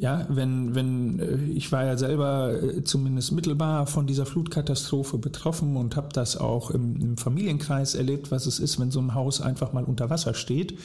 Ja, 0.00 0.24
wenn, 0.30 0.74
wenn, 0.74 1.18
äh, 1.18 1.36
ich 1.52 1.70
war 1.72 1.84
ja 1.84 1.98
selber 1.98 2.54
äh, 2.54 2.82
zumindest 2.84 3.32
mittelbar 3.32 3.86
von 3.86 4.06
dieser 4.06 4.24
Flutkatastrophe 4.24 5.18
betroffen 5.18 5.76
und 5.76 5.94
habe 5.94 6.08
das 6.14 6.38
auch 6.38 6.70
im, 6.70 6.96
im, 6.96 7.16
Familienkreis 7.18 7.94
erlebt, 7.94 8.30
was 8.30 8.46
es 8.46 8.60
ist, 8.60 8.80
wenn 8.80 8.90
so 8.90 8.98
ein 9.00 9.14
Haus 9.14 9.42
einfach 9.42 9.74
mal 9.74 9.84
unter 9.84 10.08
Wasser 10.08 10.32
steht. 10.32 10.78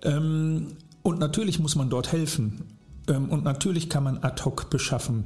Ähm, 0.00 0.68
und 1.02 1.18
natürlich 1.18 1.58
muss 1.58 1.76
man 1.76 1.90
dort 1.90 2.10
helfen. 2.10 2.62
Ähm, 3.06 3.28
und 3.28 3.44
natürlich 3.44 3.90
kann 3.90 4.04
man 4.04 4.16
ad 4.22 4.42
hoc 4.44 4.70
beschaffen. 4.70 5.24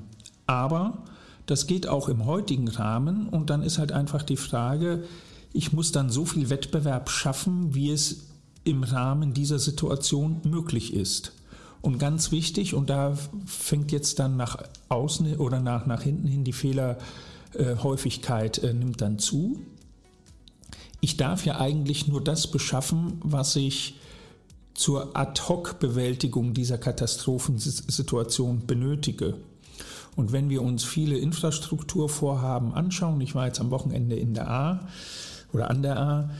Aber 0.49 1.05
das 1.47 1.69
geht 1.69 1.87
auch 1.87 2.09
im 2.09 2.27
heutigen 2.27 2.67
Rahmen 2.67 3.29
und 3.29 3.51
dann 3.51 3.63
ist 3.63 3.79
halt 3.79 3.93
einfach 3.93 4.25
die 4.25 4.37
Frage, 4.37 5.05
ich 5.53 5.73
muss 5.73 5.93
dann 5.93 6.11
so 6.11 6.25
viel 6.25 6.51
Wettbewerb 6.51 7.09
schaffen, 7.09 7.73
wie 7.73 7.93
es 7.93 8.27
im 8.65 8.83
Rahmen 8.83 9.33
dieser 9.33 9.61
Situation 9.61 10.41
möglich 10.43 10.93
ist. 10.93 11.33
Und 11.81 11.99
ganz 11.99 12.33
wichtig, 12.33 12.75
und 12.75 12.91
da 12.91 13.17
fängt 13.45 13.93
jetzt 13.93 14.19
dann 14.19 14.37
nach 14.37 14.63
außen 14.89 15.37
oder 15.37 15.61
nach, 15.61 15.87
nach 15.87 16.03
hinten 16.03 16.27
hin 16.27 16.45
die 16.45 16.53
Fehlerhäufigkeit 16.53 18.59
äh, 18.59 18.73
nimmt 18.73 19.01
dann 19.01 19.19
zu. 19.19 19.61
Ich 21.01 21.17
darf 21.17 21.47
ja 21.47 21.61
eigentlich 21.61 22.09
nur 22.09 22.23
das 22.23 22.51
beschaffen, 22.51 23.21
was 23.23 23.55
ich 23.57 24.01
zur 24.75 25.17
Ad-hoc-Bewältigung 25.17 26.53
dieser 26.53 26.79
Katastrophensituation 26.79 28.67
benötige. 28.67 29.35
Und 30.17 30.33
wenn 30.33 30.51
wir 30.51 30.63
uns 30.63 30.85
viele 30.85 31.19
Infrastrukturvorhaben 31.19 32.75
anschauen, 32.75 33.21
ich 33.21 33.35
war 33.35 33.47
jetzt 33.47 33.61
am 33.61 33.71
Wochenende 33.71 34.17
in 34.17 34.35
der 34.35 34.51
A 34.51 34.89
oder 35.53 35.71
an 35.71 35.83
der 35.83 35.99
A, 35.99 36.31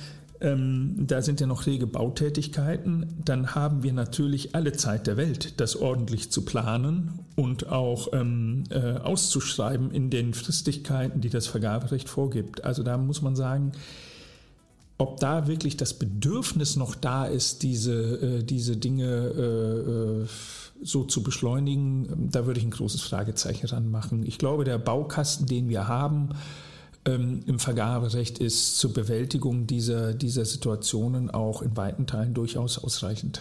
ähm, 0.41 0.95
da 1.07 1.23
sind 1.23 1.41
ja 1.41 1.47
noch 1.47 1.67
rege 1.67 1.87
Bautätigkeiten, 1.87 3.15
dann 3.25 3.55
haben 3.55 3.83
wir 3.83 3.93
natürlich 3.93 4.55
alle 4.55 4.73
Zeit 4.73 5.07
der 5.07 5.17
Welt, 5.17 5.61
das 5.61 5.77
ordentlich 5.77 6.31
zu 6.31 6.45
planen 6.45 7.21
und 7.37 7.69
auch 7.69 8.09
ähm, 8.13 8.65
äh, 8.71 8.99
auszuschreiben 8.99 9.91
in 9.91 10.11
den 10.11 10.35
Fristigkeiten, 10.35 11.21
die 11.21 11.31
das 11.31 11.47
Vergaberecht 11.47 12.09
vorgibt. 12.09 12.65
Also 12.65 12.83
da 12.83 12.99
muss 12.99 13.23
man 13.23 13.37
sagen, 13.37 13.73
ob 14.99 15.21
da 15.21 15.47
wirklich 15.47 15.77
das 15.77 15.95
Bedürfnis 15.95 16.77
noch 16.77 16.95
da 16.95 17.27
ist, 17.27 17.63
diese, 17.63 18.39
äh, 18.39 18.43
diese 18.43 18.77
Dinge 18.77 19.05
äh, 19.07 20.23
äh, 20.23 20.27
so 20.83 21.05
zu 21.05 21.23
beschleunigen, 21.23 22.29
da 22.31 22.47
würde 22.47 22.61
ich 22.61 22.67
ein 22.67 22.71
großes 22.71 23.01
Fragezeichen 23.01 23.67
ranmachen. 23.67 24.27
Ich 24.27 24.39
glaube, 24.39 24.65
der 24.65 24.79
Baukasten, 24.79 25.47
den 25.47 25.69
wir 25.69 25.89
haben 25.89 26.31
ähm, 27.07 27.43
im 27.47 27.59
Vergaberecht, 27.59 28.39
ist 28.39 28.79
zur 28.79 28.93
Bewältigung 28.93 29.67
dieser, 29.67 30.13
dieser 30.13 30.45
Situationen 30.45 31.31
auch 31.31 31.63
in 31.63 31.77
weiten 31.77 32.07
Teilen 32.07 32.35
durchaus 32.35 32.79
ausreichend. 32.79 33.41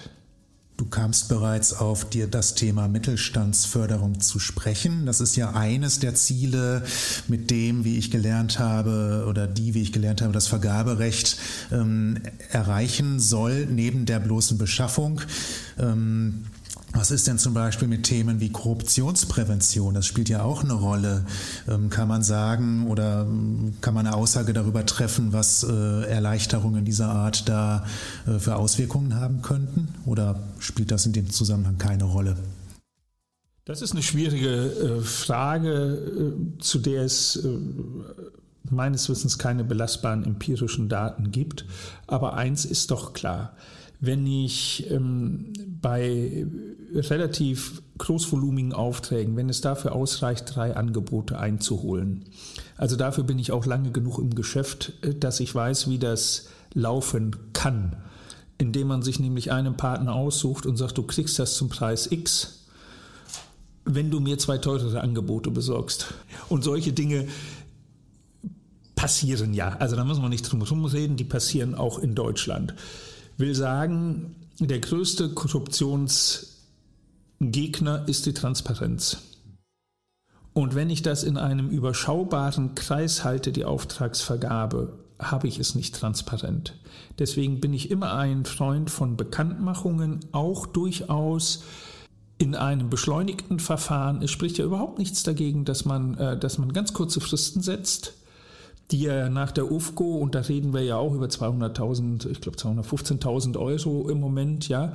Du 0.78 0.86
kamst 0.86 1.30
bereits 1.30 1.74
auf 1.74 2.10
dir 2.10 2.28
das 2.28 2.54
Thema 2.54 2.90
Mittelstandsförderung 2.90 4.20
zu 4.20 4.40
sprechen. 4.40 5.06
Das 5.06 5.22
ist 5.22 5.38
ja 5.38 5.54
eines 5.54 6.00
der 6.00 6.16
Ziele, 6.16 6.84
mit 7.30 7.50
dem, 7.50 7.86
wie 7.86 7.98
ich 7.98 8.12
gelernt 8.12 8.60
habe, 8.60 9.26
oder 9.30 9.48
die, 9.48 9.74
wie 9.74 9.82
ich 9.82 9.94
gelernt 9.94 10.22
habe, 10.22 10.34
das 10.34 10.48
Vergaberecht 10.48 11.38
ähm, 11.72 12.20
erreichen 12.52 13.22
soll, 13.22 13.68
neben 13.68 14.06
der 14.06 14.20
bloßen 14.20 14.58
Beschaffung. 14.58 15.22
Ähm, 15.80 16.44
was 16.96 17.12
ist 17.12 17.28
denn 17.28 17.38
zum 17.38 17.54
Beispiel 17.54 17.88
mit 17.88 18.04
Themen 18.04 18.40
wie 18.40 18.50
Korruptionsprävention? 18.50 19.94
Das 19.94 20.06
spielt 20.06 20.30
ja 20.30 20.44
auch 20.44 20.64
eine 20.64 20.74
Rolle. 20.74 21.26
Ähm, 21.68 21.90
kann 21.90 22.08
man 22.08 22.24
sagen 22.24 22.88
oder 22.88 23.24
ähm, 23.24 23.74
kann 23.82 23.94
man 23.94 24.08
eine 24.08 24.16
Aussage 24.16 24.54
darüber 24.54 24.86
treffen, 24.86 25.34
was 25.34 25.64
äh, 25.64 26.04
Erleichterungen 26.08 26.86
dieser 26.86 27.10
Art 27.10 27.50
da 27.50 27.86
äh, 28.26 28.40
für 28.40 28.56
Auswirkungen 28.56 29.16
haben 29.16 29.42
könnten? 29.42 29.90
Oder 30.06 30.40
spielt 30.60 30.92
das 30.92 31.06
in 31.06 31.14
dem 31.14 31.30
Zusammenhang 31.30 31.78
keine 31.78 32.06
Rolle? 32.06 32.38
Das 33.66 33.82
ist 33.82 33.92
eine 33.92 34.04
schwierige 34.04 34.48
äh, 34.48 35.02
Frage, 35.02 36.34
zu 36.60 36.80
der 36.80 37.04
es 37.04 37.46
meines 38.72 39.10
Wissens 39.10 39.38
keine 39.38 39.64
belastbaren 39.64 40.24
empirischen 40.24 40.90
Daten 40.90 41.32
gibt. 41.32 41.66
Aber 42.08 42.36
eins 42.36 42.66
ist 42.66 42.90
doch 42.90 43.14
klar 43.14 43.56
wenn 44.06 44.26
ich 44.28 44.90
ähm, 44.92 45.54
bei 45.82 46.46
relativ 46.94 47.82
großvolumigen 47.98 48.74
Aufträgen, 48.74 49.36
wenn 49.36 49.50
es 49.50 49.62
dafür 49.62 49.94
ausreicht, 49.94 50.56
drei 50.56 50.76
Angebote 50.76 51.40
einzuholen. 51.40 52.26
Also 52.78 52.96
dafür 52.96 53.24
bin 53.24 53.40
ich 53.40 53.52
auch 53.52 53.66
lange 53.66 53.92
genug 53.92 54.20
im 54.20 54.36
Geschäft, 54.36 54.94
äh, 55.02 55.14
dass 55.14 55.40
ich 55.40 55.54
weiß, 55.54 55.90
wie 55.90 56.00
das 56.00 56.48
laufen 56.74 57.36
kann. 57.54 57.96
Indem 58.58 58.88
man 58.88 59.02
sich 59.02 59.20
nämlich 59.20 59.52
einen 59.52 59.76
Partner 59.76 60.16
aussucht 60.16 60.66
und 60.66 60.78
sagt, 60.78 60.98
du 60.98 61.04
kriegst 61.04 61.38
das 61.40 61.56
zum 61.56 61.70
Preis 61.70 62.10
X, 62.10 62.66
wenn 63.84 64.10
du 64.10 64.20
mir 64.20 64.38
zwei 64.38 64.58
teurere 64.58 65.02
Angebote 65.02 65.52
besorgst. 65.52 66.14
Und 66.48 66.64
solche 66.64 66.94
Dinge 66.94 67.28
passieren 68.96 69.54
ja. 69.54 69.76
Also 69.80 69.96
da 69.96 70.06
müssen 70.06 70.22
wir 70.22 70.30
nicht 70.30 70.50
drum 70.50 70.62
herum 70.64 70.86
reden, 70.86 71.18
die 71.18 71.26
passieren 71.26 71.76
auch 71.76 72.00
in 72.00 72.16
Deutschland 72.16 72.74
will 73.38 73.56
sagen, 73.56 74.36
der 74.60 74.80
größte 74.80 75.30
Korruptionsgegner 75.30 78.08
ist 78.08 78.26
die 78.26 78.34
Transparenz. 78.34 79.18
Und 80.54 80.74
wenn 80.74 80.90
ich 80.90 81.02
das 81.02 81.24
in 81.24 81.38
einem 81.38 81.70
überschaubaren 81.70 82.76
Kreis 82.76 83.26
halte, 83.26 83.52
die 83.52 83.66
Auftragsvergabe, 83.66 84.98
habe 85.20 85.48
ich 85.48 85.60
es 85.60 85.76
nicht 85.76 85.96
transparent. 85.96 86.76
Deswegen 87.20 87.60
bin 87.60 87.74
ich 87.74 87.92
immer 87.92 88.16
ein 88.16 88.46
Freund 88.46 88.90
von 88.90 89.18
Bekanntmachungen, 89.18 90.22
auch 90.32 90.66
durchaus 90.66 91.64
in 92.38 92.56
einem 92.56 92.90
beschleunigten 92.90 93.60
Verfahren. 93.60 94.22
Es 94.22 94.32
spricht 94.32 94.58
ja 94.58 94.66
überhaupt 94.66 94.98
nichts 94.98 95.24
dagegen, 95.24 95.66
dass 95.66 95.86
man, 95.86 96.18
äh, 96.18 96.38
dass 96.38 96.58
man 96.58 96.74
ganz 96.74 96.94
kurze 96.94 97.22
Fristen 97.22 97.62
setzt 97.62 98.14
die 98.92 99.02
ja 99.02 99.30
nach 99.30 99.52
der 99.52 99.72
UFCO, 99.72 100.18
und 100.18 100.36
da 100.36 100.42
reden 100.42 100.74
wir 100.74 100.82
ja 100.82 100.98
auch 100.98 101.14
über 101.14 101.26
200.000, 101.26 102.30
ich 102.30 102.42
glaube 102.42 102.58
215.000 102.58 103.58
Euro 103.58 104.10
im 104.10 104.20
Moment, 104.20 104.68
ja, 104.68 104.94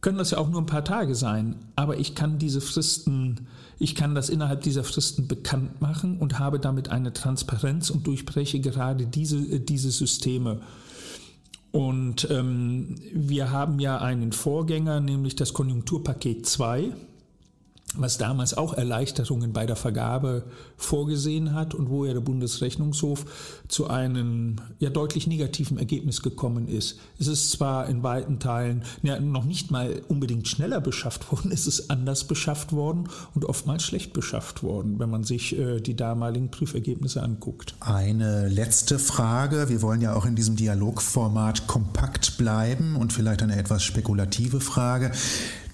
können 0.00 0.18
das 0.18 0.30
ja 0.30 0.38
auch 0.38 0.48
nur 0.48 0.60
ein 0.60 0.66
paar 0.66 0.84
Tage 0.84 1.14
sein, 1.14 1.56
aber 1.74 1.98
ich 1.98 2.14
kann 2.14 2.38
diese 2.38 2.60
Fristen, 2.60 3.46
ich 3.78 3.94
kann 3.94 4.14
das 4.14 4.28
innerhalb 4.28 4.62
dieser 4.62 4.84
Fristen 4.84 5.26
bekannt 5.26 5.80
machen 5.80 6.18
und 6.18 6.38
habe 6.38 6.60
damit 6.60 6.90
eine 6.90 7.12
Transparenz 7.12 7.90
und 7.90 8.06
durchbreche 8.06 8.60
gerade 8.60 9.06
diese, 9.06 9.60
diese 9.60 9.90
Systeme. 9.90 10.60
Und 11.72 12.28
ähm, 12.30 12.94
wir 13.12 13.50
haben 13.50 13.80
ja 13.80 13.98
einen 13.98 14.32
Vorgänger, 14.32 15.00
nämlich 15.00 15.36
das 15.36 15.52
Konjunkturpaket 15.52 16.46
2 16.46 16.92
was 17.98 18.18
damals 18.18 18.54
auch 18.54 18.74
Erleichterungen 18.74 19.52
bei 19.52 19.66
der 19.66 19.76
Vergabe 19.76 20.44
vorgesehen 20.76 21.54
hat 21.54 21.74
und 21.74 21.90
wo 21.90 22.04
ja 22.04 22.12
der 22.12 22.20
Bundesrechnungshof 22.20 23.24
zu 23.68 23.88
einem 23.88 24.56
ja 24.78 24.90
deutlich 24.90 25.26
negativen 25.26 25.78
Ergebnis 25.78 26.22
gekommen 26.22 26.68
ist. 26.68 26.98
Es 27.18 27.26
ist 27.26 27.50
zwar 27.50 27.88
in 27.88 28.02
weiten 28.02 28.38
Teilen 28.38 28.84
ja, 29.02 29.18
noch 29.20 29.44
nicht 29.44 29.70
mal 29.70 30.02
unbedingt 30.08 30.48
schneller 30.48 30.80
beschafft 30.80 31.30
worden, 31.32 31.50
es 31.52 31.66
ist 31.66 31.90
anders 31.90 32.24
beschafft 32.24 32.72
worden 32.72 33.08
und 33.34 33.44
oftmals 33.44 33.82
schlecht 33.82 34.12
beschafft 34.12 34.62
worden, 34.62 34.98
wenn 34.98 35.10
man 35.10 35.24
sich 35.24 35.58
äh, 35.58 35.80
die 35.80 35.96
damaligen 35.96 36.50
Prüfergebnisse 36.50 37.22
anguckt. 37.22 37.74
Eine 37.80 38.48
letzte 38.48 38.98
Frage. 38.98 39.68
Wir 39.68 39.82
wollen 39.82 40.00
ja 40.00 40.14
auch 40.14 40.26
in 40.26 40.36
diesem 40.36 40.56
Dialogformat 40.56 41.66
kompakt 41.66 42.38
bleiben 42.38 42.96
und 42.96 43.12
vielleicht 43.12 43.42
eine 43.42 43.56
etwas 43.56 43.82
spekulative 43.82 44.60
Frage. 44.60 45.12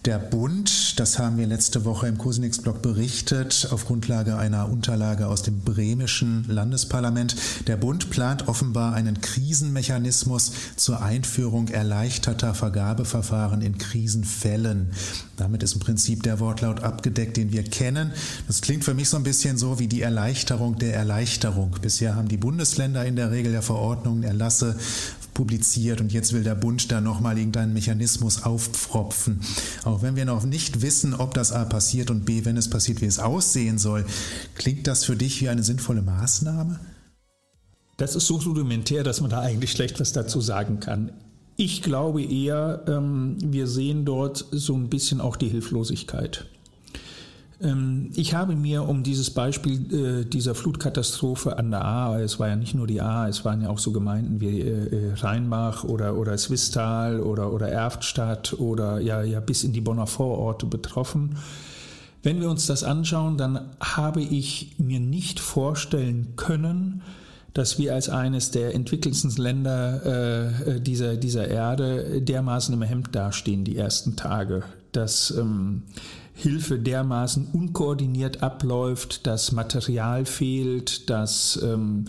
Der 0.04 0.18
Bund, 0.18 0.98
das 0.98 1.20
haben 1.20 1.36
wir 1.36 1.46
letzte 1.46 1.84
Woche 1.84 2.08
im 2.08 2.18
Cosinix-Blog 2.18 2.82
berichtet, 2.82 3.68
auf 3.70 3.86
Grundlage 3.86 4.36
einer 4.36 4.68
Unterlage 4.68 5.28
aus 5.28 5.42
dem 5.42 5.60
bremischen 5.60 6.44
Landesparlament, 6.48 7.36
der 7.68 7.76
Bund 7.76 8.10
plant 8.10 8.48
offenbar 8.48 8.94
einen 8.94 9.20
Krisenmechanismus 9.20 10.54
zur 10.74 11.02
Einführung 11.02 11.68
erleichterter 11.68 12.52
Vergabeverfahren 12.52 13.62
in 13.62 13.78
Krisenfällen. 13.78 14.90
Damit 15.36 15.62
ist 15.62 15.74
im 15.74 15.80
Prinzip 15.80 16.24
der 16.24 16.40
Wortlaut 16.40 16.82
abgedeckt, 16.82 17.36
den 17.36 17.52
wir 17.52 17.62
kennen. 17.62 18.10
Das 18.48 18.60
klingt 18.60 18.82
für 18.82 18.94
mich 18.94 19.08
so 19.08 19.16
ein 19.16 19.22
bisschen 19.22 19.56
so 19.56 19.78
wie 19.78 19.86
die 19.86 20.02
Erleichterung 20.02 20.80
der 20.80 20.96
Erleichterung. 20.96 21.76
Bisher 21.80 22.16
haben 22.16 22.26
die 22.26 22.38
Bundesländer 22.38 23.06
in 23.06 23.14
der 23.14 23.30
Regel 23.30 23.52
ja 23.52 23.62
Verordnungen, 23.62 24.24
Erlasse 24.24 24.74
publiziert 25.34 26.00
und 26.00 26.12
jetzt 26.12 26.32
will 26.32 26.42
der 26.42 26.54
Bund 26.54 26.90
da 26.92 27.00
nochmal 27.00 27.38
irgendeinen 27.38 27.72
Mechanismus 27.72 28.42
aufpfropfen. 28.42 29.40
Auch 29.84 30.02
wenn 30.02 30.16
wir 30.16 30.24
noch 30.24 30.44
nicht 30.44 30.82
wissen, 30.82 31.14
ob 31.14 31.34
das 31.34 31.52
A 31.52 31.64
passiert 31.64 32.10
und 32.10 32.24
B, 32.24 32.44
wenn 32.44 32.56
es 32.56 32.68
passiert, 32.68 33.00
wie 33.00 33.06
es 33.06 33.18
aussehen 33.18 33.78
soll, 33.78 34.04
klingt 34.54 34.86
das 34.86 35.04
für 35.04 35.16
dich 35.16 35.40
wie 35.40 35.48
eine 35.48 35.62
sinnvolle 35.62 36.02
Maßnahme? 36.02 36.80
Das 37.96 38.16
ist 38.16 38.26
so 38.26 38.36
rudimentär, 38.36 39.04
dass 39.04 39.20
man 39.20 39.30
da 39.30 39.40
eigentlich 39.40 39.72
schlecht 39.72 40.00
was 40.00 40.12
dazu 40.12 40.40
sagen 40.40 40.80
kann. 40.80 41.12
Ich 41.56 41.82
glaube 41.82 42.22
eher, 42.22 42.82
ähm, 42.88 43.36
wir 43.40 43.66
sehen 43.66 44.04
dort 44.04 44.46
so 44.50 44.74
ein 44.74 44.88
bisschen 44.88 45.20
auch 45.20 45.36
die 45.36 45.48
Hilflosigkeit. 45.48 46.46
Ähm, 47.62 48.10
ich 48.14 48.34
habe 48.34 48.56
mir 48.56 48.88
um 48.88 49.02
dieses 49.02 49.30
Beispiel 49.30 50.22
äh, 50.22 50.24
dieser 50.24 50.54
Flutkatastrophe 50.54 51.58
an 51.58 51.70
der 51.70 51.84
A, 51.84 52.18
es 52.20 52.38
war 52.38 52.48
ja 52.48 52.56
nicht 52.56 52.74
nur 52.74 52.86
die 52.86 53.00
A, 53.00 53.28
es 53.28 53.44
waren 53.44 53.62
ja 53.62 53.68
auch 53.68 53.78
so 53.78 53.92
Gemeinden 53.92 54.40
wie 54.40 54.60
äh, 54.60 55.10
äh, 55.10 55.14
Rheinbach 55.14 55.84
oder, 55.84 56.16
oder 56.16 56.36
Swistal 56.36 57.20
oder, 57.20 57.52
oder 57.52 57.68
Erftstadt 57.68 58.54
oder 58.58 59.00
ja, 59.00 59.22
ja 59.22 59.40
bis 59.40 59.64
in 59.64 59.72
die 59.72 59.80
Bonner 59.80 60.06
Vororte 60.06 60.66
betroffen. 60.66 61.36
Wenn 62.22 62.40
wir 62.40 62.50
uns 62.50 62.66
das 62.66 62.84
anschauen, 62.84 63.36
dann 63.36 63.70
habe 63.80 64.22
ich 64.22 64.76
mir 64.78 65.00
nicht 65.00 65.40
vorstellen 65.40 66.34
können, 66.36 67.02
dass 67.52 67.78
wir 67.78 67.94
als 67.94 68.08
eines 68.08 68.50
der 68.50 68.74
entwickelsten 68.74 69.30
Länder 69.36 70.46
äh, 70.66 70.80
dieser, 70.80 71.16
dieser 71.16 71.48
Erde 71.48 72.22
dermaßen 72.22 72.72
im 72.74 72.82
Hemd 72.82 73.14
dastehen 73.14 73.64
die 73.64 73.76
ersten 73.76 74.16
Tage. 74.16 74.62
Dass 74.92 75.32
ähm, 75.36 75.82
Hilfe 76.34 76.78
dermaßen 76.78 77.48
unkoordiniert 77.52 78.42
abläuft, 78.42 79.26
dass 79.26 79.52
Material 79.52 80.24
fehlt, 80.24 81.10
dass 81.10 81.60
ähm, 81.62 82.06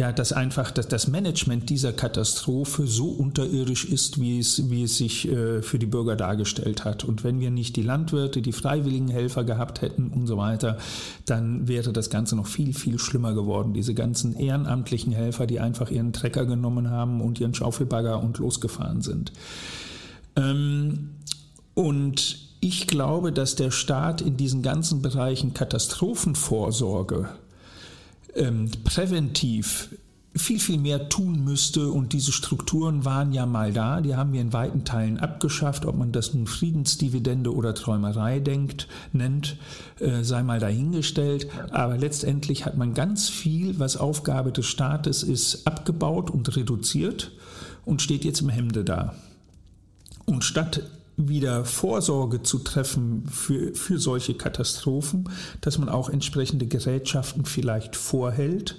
ja, 0.00 0.12
dass 0.12 0.32
einfach 0.32 0.70
dass 0.70 0.88
das 0.88 1.08
Management 1.08 1.68
dieser 1.68 1.92
Katastrophe 1.92 2.86
so 2.86 3.10
unterirdisch 3.10 3.84
ist, 3.84 4.18
wie 4.18 4.38
es, 4.38 4.70
wie 4.70 4.84
es 4.84 4.96
sich 4.96 5.30
äh, 5.30 5.60
für 5.60 5.78
die 5.78 5.84
Bürger 5.84 6.16
dargestellt 6.16 6.86
hat. 6.86 7.04
Und 7.04 7.22
wenn 7.22 7.38
wir 7.38 7.50
nicht 7.50 7.76
die 7.76 7.82
Landwirte, 7.82 8.40
die 8.40 8.52
freiwilligen 8.52 9.08
Helfer 9.08 9.44
gehabt 9.44 9.82
hätten 9.82 10.08
und 10.08 10.26
so 10.26 10.38
weiter, 10.38 10.78
dann 11.26 11.68
wäre 11.68 11.92
das 11.92 12.08
Ganze 12.08 12.34
noch 12.34 12.46
viel, 12.46 12.72
viel 12.72 12.98
schlimmer 12.98 13.34
geworden. 13.34 13.74
Diese 13.74 13.92
ganzen 13.92 14.34
ehrenamtlichen 14.34 15.12
Helfer, 15.12 15.46
die 15.46 15.60
einfach 15.60 15.90
ihren 15.90 16.14
Trecker 16.14 16.46
genommen 16.46 16.88
haben 16.88 17.20
und 17.20 17.38
ihren 17.38 17.52
Schaufelbagger 17.52 18.22
und 18.22 18.38
losgefahren 18.38 19.02
sind. 19.02 19.32
Ähm, 20.34 21.10
und 21.74 22.49
ich 22.60 22.86
glaube, 22.86 23.32
dass 23.32 23.56
der 23.56 23.70
Staat 23.70 24.20
in 24.20 24.36
diesen 24.36 24.62
ganzen 24.62 25.02
Bereichen 25.02 25.54
Katastrophenvorsorge 25.54 27.28
ähm, 28.34 28.70
präventiv 28.84 29.88
viel, 30.36 30.60
viel 30.60 30.78
mehr 30.78 31.08
tun 31.08 31.42
müsste. 31.42 31.88
Und 31.88 32.12
diese 32.12 32.32
Strukturen 32.32 33.04
waren 33.04 33.32
ja 33.32 33.46
mal 33.46 33.72
da, 33.72 34.00
die 34.00 34.14
haben 34.14 34.32
wir 34.32 34.40
in 34.40 34.52
weiten 34.52 34.84
Teilen 34.84 35.18
abgeschafft. 35.18 35.86
Ob 35.86 35.96
man 35.96 36.12
das 36.12 36.34
nun 36.34 36.46
Friedensdividende 36.46 37.52
oder 37.52 37.74
Träumerei 37.74 38.38
denkt, 38.38 38.86
nennt, 39.12 39.56
äh, 39.98 40.22
sei 40.22 40.42
mal 40.42 40.60
dahingestellt. 40.60 41.48
Aber 41.70 41.96
letztendlich 41.96 42.66
hat 42.66 42.76
man 42.76 42.94
ganz 42.94 43.28
viel, 43.28 43.78
was 43.78 43.96
Aufgabe 43.96 44.52
des 44.52 44.66
Staates 44.66 45.22
ist, 45.22 45.66
abgebaut 45.66 46.30
und 46.30 46.54
reduziert 46.56 47.32
und 47.84 48.02
steht 48.02 48.24
jetzt 48.24 48.42
im 48.42 48.50
Hemde 48.50 48.84
da. 48.84 49.14
Und 50.26 50.44
statt 50.44 50.82
wieder 51.28 51.64
Vorsorge 51.64 52.42
zu 52.42 52.58
treffen 52.58 53.26
für, 53.28 53.74
für 53.74 53.98
solche 53.98 54.34
Katastrophen, 54.34 55.28
dass 55.60 55.78
man 55.78 55.88
auch 55.88 56.08
entsprechende 56.08 56.66
Gerätschaften 56.66 57.44
vielleicht 57.44 57.96
vorhält, 57.96 58.76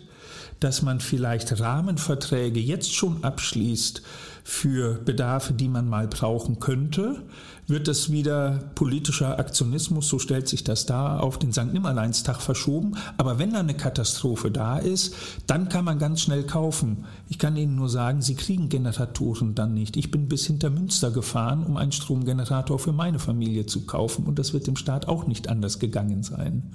dass 0.62 0.84
man 0.84 1.00
vielleicht 1.00 1.60
Rahmenverträge 1.60 2.60
jetzt 2.60 2.93
schon 2.93 3.24
abschließt 3.24 4.04
für 4.43 4.93
Bedarfe, 4.93 5.54
die 5.54 5.67
man 5.67 5.89
mal 5.89 6.08
brauchen 6.08 6.60
könnte, 6.60 7.24
wird 7.67 7.88
das 7.88 8.12
wieder 8.12 8.60
politischer 8.76 9.39
Aktionismus, 9.39 10.08
so 10.08 10.19
stellt 10.19 10.47
sich 10.47 10.63
das 10.63 10.86
dar, 10.86 11.24
auf 11.24 11.39
den 11.39 11.52
St. 11.52 11.74
Nimmerleinstag 11.74 12.41
verschoben. 12.41 12.95
Aber 13.17 13.39
wenn 13.39 13.54
da 13.54 13.60
eine 13.60 13.74
Katastrophe 13.74 14.52
da 14.52 14.78
ist, 14.78 15.15
dann 15.47 15.67
kann 15.67 15.86
man 15.86 15.97
ganz 15.97 16.21
schnell 16.21 16.43
kaufen. 16.43 17.06
Ich 17.28 17.39
kann 17.39 17.56
Ihnen 17.58 17.76
nur 17.76 17.89
sagen, 17.89 18.21
Sie 18.21 18.36
kriegen 18.36 18.69
Generatoren 18.69 19.56
dann 19.56 19.74
nicht. 19.74 19.97
Ich 19.97 20.12
bin 20.12 20.28
bis 20.28 20.45
hinter 20.45 20.69
Münster 20.69 21.10
gefahren, 21.10 21.63
um 21.63 21.78
einen 21.78 21.91
Stromgenerator 21.91 22.78
für 22.78 22.93
meine 22.93 23.19
Familie 23.19 23.65
zu 23.65 23.88
kaufen 23.88 24.26
und 24.26 24.38
das 24.38 24.54
wird 24.54 24.67
dem 24.67 24.76
Staat 24.76 25.08
auch 25.08 25.26
nicht 25.26 25.50
anders 25.50 25.80
gegangen 25.80 26.21
sein. 26.21 26.71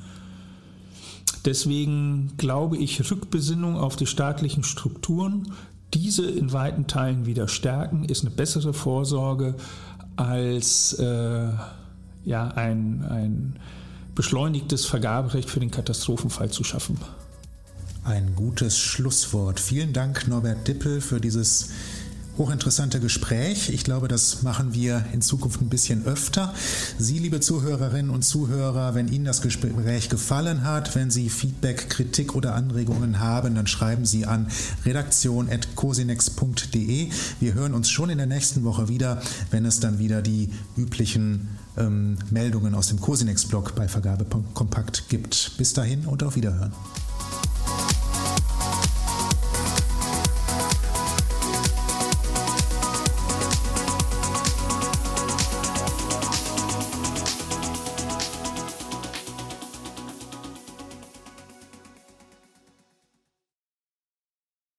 Deswegen 1.46 2.32
glaube 2.36 2.76
ich, 2.76 3.10
Rückbesinnung 3.10 3.76
auf 3.76 3.94
die 3.94 4.06
staatlichen 4.06 4.64
Strukturen, 4.64 5.52
diese 5.94 6.28
in 6.28 6.52
weiten 6.52 6.88
Teilen 6.88 7.24
wieder 7.24 7.46
stärken, 7.46 8.04
ist 8.04 8.22
eine 8.22 8.34
bessere 8.34 8.74
Vorsorge 8.74 9.54
als 10.16 10.94
äh, 10.94 11.48
ja, 12.24 12.48
ein, 12.48 13.04
ein 13.08 13.58
beschleunigtes 14.16 14.86
Vergaberecht 14.86 15.48
für 15.48 15.60
den 15.60 15.70
Katastrophenfall 15.70 16.50
zu 16.50 16.64
schaffen. 16.64 16.98
Ein 18.02 18.34
gutes 18.34 18.78
Schlusswort. 18.78 19.60
Vielen 19.60 19.92
Dank, 19.92 20.26
Norbert 20.26 20.66
Dippel, 20.66 21.00
für 21.00 21.20
dieses 21.20 21.70
hochinteressante 22.38 23.00
Gespräch. 23.00 23.68
Ich 23.70 23.82
glaube, 23.84 24.08
das 24.08 24.42
machen 24.42 24.74
wir 24.74 25.04
in 25.12 25.22
Zukunft 25.22 25.60
ein 25.60 25.68
bisschen 25.68 26.06
öfter. 26.06 26.52
Sie, 26.98 27.18
liebe 27.18 27.40
Zuhörerinnen 27.40 28.10
und 28.10 28.22
Zuhörer, 28.22 28.94
wenn 28.94 29.08
Ihnen 29.08 29.24
das 29.24 29.42
Gespräch 29.42 30.08
gefallen 30.08 30.62
hat, 30.64 30.94
wenn 30.94 31.10
Sie 31.10 31.28
Feedback, 31.28 31.90
Kritik 31.90 32.34
oder 32.34 32.54
Anregungen 32.54 33.20
haben, 33.20 33.54
dann 33.54 33.66
schreiben 33.66 34.04
Sie 34.04 34.26
an 34.26 34.48
redaktion.cosinex.de. 34.84 37.08
Wir 37.40 37.54
hören 37.54 37.74
uns 37.74 37.90
schon 37.90 38.10
in 38.10 38.18
der 38.18 38.26
nächsten 38.26 38.64
Woche 38.64 38.88
wieder, 38.88 39.22
wenn 39.50 39.64
es 39.64 39.80
dann 39.80 39.98
wieder 39.98 40.22
die 40.22 40.50
üblichen 40.76 41.48
ähm, 41.76 42.18
Meldungen 42.30 42.74
aus 42.74 42.88
dem 42.88 43.00
Cosinex-Blog 43.00 43.74
bei 43.74 43.88
Vergabe 43.88 44.26
Kompakt 44.54 45.08
gibt. 45.08 45.52
Bis 45.58 45.72
dahin 45.72 46.06
und 46.06 46.22
auf 46.22 46.36
Wiederhören. 46.36 46.72